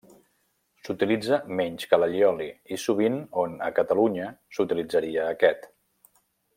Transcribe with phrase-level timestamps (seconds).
[0.85, 5.71] S'utilitza menys que l'allioli, i sovint on, a Catalunya, s'utilitzaria aquest.